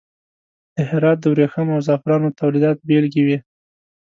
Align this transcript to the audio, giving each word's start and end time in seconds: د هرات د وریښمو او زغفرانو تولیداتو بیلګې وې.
د 0.75 0.77
هرات 0.89 1.17
د 1.21 1.25
وریښمو 1.33 1.73
او 1.75 1.83
زغفرانو 1.87 2.35
تولیداتو 2.39 2.85
بیلګې 2.89 3.21
وې. 3.27 3.37